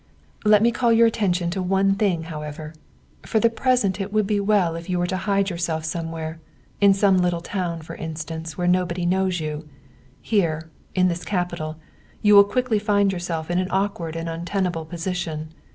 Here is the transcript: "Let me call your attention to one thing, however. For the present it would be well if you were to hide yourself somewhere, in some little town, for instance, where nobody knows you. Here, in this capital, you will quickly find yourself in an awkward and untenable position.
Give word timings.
"Let 0.43 0.63
me 0.63 0.71
call 0.71 0.91
your 0.91 1.05
attention 1.05 1.51
to 1.51 1.61
one 1.61 1.93
thing, 1.93 2.23
however. 2.23 2.73
For 3.23 3.39
the 3.39 3.51
present 3.51 4.01
it 4.01 4.11
would 4.11 4.25
be 4.25 4.39
well 4.39 4.75
if 4.75 4.89
you 4.89 4.97
were 4.97 5.05
to 5.05 5.15
hide 5.29 5.51
yourself 5.51 5.85
somewhere, 5.85 6.39
in 6.79 6.95
some 6.95 7.19
little 7.19 7.39
town, 7.39 7.83
for 7.83 7.93
instance, 7.95 8.57
where 8.57 8.67
nobody 8.67 9.05
knows 9.05 9.39
you. 9.39 9.69
Here, 10.19 10.71
in 10.95 11.07
this 11.07 11.23
capital, 11.23 11.75
you 12.23 12.33
will 12.33 12.45
quickly 12.45 12.79
find 12.79 13.13
yourself 13.13 13.51
in 13.51 13.59
an 13.59 13.67
awkward 13.69 14.15
and 14.15 14.27
untenable 14.27 14.85
position. 14.85 15.53